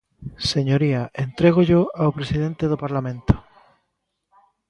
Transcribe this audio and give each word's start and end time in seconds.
Señoría, 0.51 1.01
entrégollo 1.25 1.81
ao 2.01 2.15
presidente 2.17 2.63
do 2.71 2.81
Parlamento. 2.83 3.35